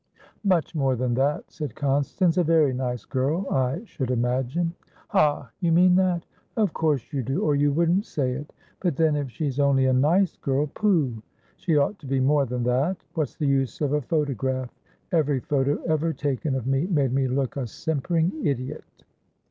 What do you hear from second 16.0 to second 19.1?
taken of me made me look a simpering idiot."